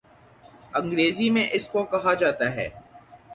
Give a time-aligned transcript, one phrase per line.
[0.75, 2.67] انگریزی میں اس کو کہا جاتا ہے